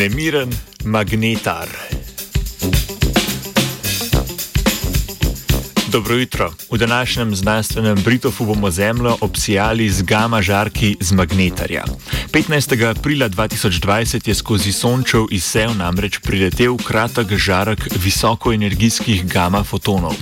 [0.00, 0.48] Nemiren
[0.88, 1.89] magnetar.
[5.92, 6.52] Dobro jutro.
[6.70, 11.84] V današnjem znanstvenem Britofu bomo Zemljo obsijali z gama žarki z magnetarja.
[12.32, 12.90] 15.
[12.90, 20.14] aprila 2020 je skozi Sončev izsev namreč priletel kratek žarek visokoenergijskih gama fotonov.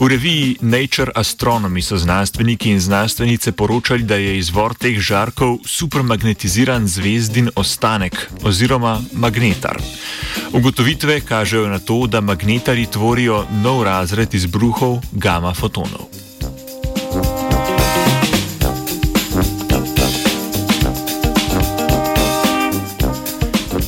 [0.00, 6.88] V reviji Nature Astronomy so znanstveniki in znanstvenice poročali, da je izvor teh žarkov supermagnetiziran
[6.88, 9.78] zvezdin ostanek oziroma magnetar.
[10.52, 16.12] Ugotovitve kažejo na to, da magnetari tvorijo nov razred izbruhov gama fotonov.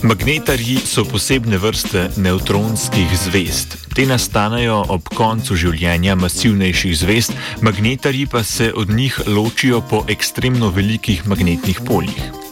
[0.02, 3.76] Magnetarji so posebne vrste nevtronskih zvest.
[3.94, 10.68] Te nastanejo ob koncu življenja masivnejših zvest, magnetarji pa se od njih ločijo po ekstremno
[10.70, 12.43] velikih magnetnih poljih.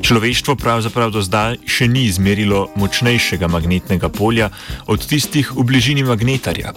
[0.00, 4.48] Človeštvo pravzaprav do zdaj še ni izmerilo močnejšega magnetnega polja
[4.88, 6.72] od tistih v bližini magnetarja.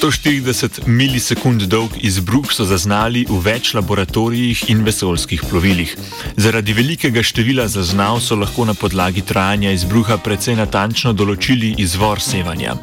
[0.00, 5.92] 140 milisekund dolg izbruh so zaznali v več laboratorijih in vesoljskih plovilih.
[6.40, 12.78] Zaradi velikega števila zaznav so lahko na podlagi trajanja izbruha precej natančno določili izvor sevanja.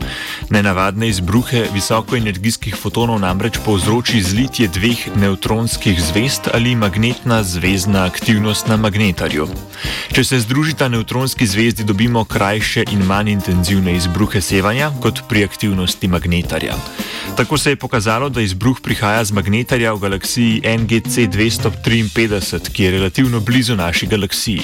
[0.54, 8.78] Nenavadne izbruhe visokoenergijskih fotonov namreč povzroči zlitje dveh neutronskih zvest ali magnetna zvezdna aktivnost na
[8.78, 9.50] magnetarju.
[10.14, 16.14] Če se združita neutronski zvezdi, dobimo krajše in manj intenzivne izbruhe sevanja kot pri aktivnosti
[16.14, 16.78] magnetarja.
[17.36, 22.92] Tako se je pokazalo, da izbruh prihaja z magnetarja v galaksiji NGC 253, ki je
[22.92, 24.62] relativno blizu naši galaksiji.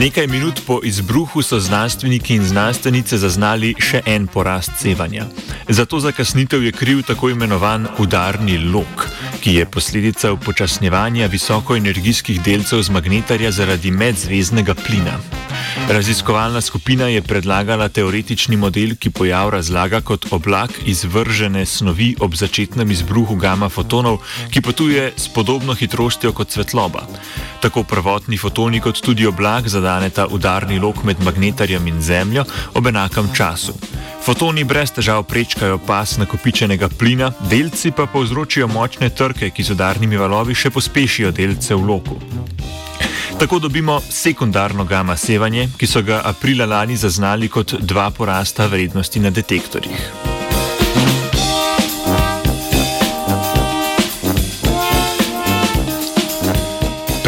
[0.00, 5.26] Nekaj minut po izbruhu so znanstveniki in znanstvenice zaznali še en porast sevanja.
[5.68, 9.04] Zato zakasnitev je kriv tako imenovan udarni lok,
[9.44, 15.20] ki je posledica upočasnjevanja visokoenergijskih delcev z magnetarja zaradi medzvezdnega plina.
[15.88, 22.90] Raziskovalna skupina je predlagala teoretični model, ki pojav razlaga kot oblak izvržene snovi ob začetnem
[22.90, 24.18] izbruhu gama fotonov,
[24.50, 27.06] ki potuje s podobno hitrostjo kot svetloba.
[27.60, 32.44] Tako prvotni fotoni kot tudi oblak zadaneta udarni lok med magnetarjem in Zemljo
[32.74, 33.74] ob enakem času.
[34.24, 40.16] Fotoni brez težav prečkajo pas nakopičenega plina, delci pa povzročijo močne trke, ki z udarnimi
[40.16, 42.20] valovi še pospešijo delce v loku.
[43.40, 49.20] Tako dobimo sekundarno gama sevanje, ki so ga aprila lani zaznali kot dva porasta vrednosti
[49.20, 50.29] na detektorjih.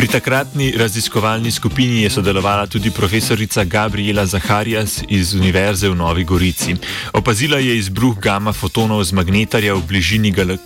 [0.03, 6.75] Pri takratni raziskovalni skupini je sodelovala tudi profesorica Gabriela Zaharijas iz Univerze v Novi Gorici.
[7.13, 9.83] Opazila je izbruh gama fotonov z magnetarja v,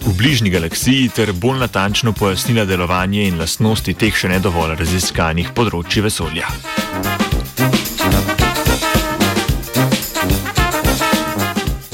[0.00, 5.52] v bližnji galaksiji ter bolj natančno pojasnila delovanje in lastnosti teh še ne dovolj raziskanih
[5.52, 6.48] področji vesolja.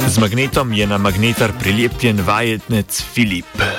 [0.06, 3.71] Z magnetom je na magnetar prilepljen vajetnec Filip.